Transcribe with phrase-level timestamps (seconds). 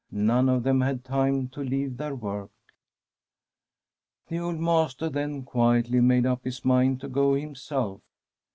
[0.11, 2.49] None of them had time to leave their work.
[4.29, 8.01] The old man then quietly made up his mind to go himself.